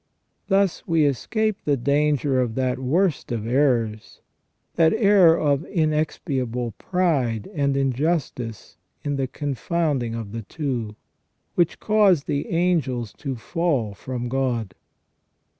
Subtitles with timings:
[0.47, 4.19] Thus we escape the danger of that worst of errors,
[4.73, 10.95] that error of inexpiable pride and injustice in the confounding of the two,
[11.53, 14.73] which caused the angels to fall from God.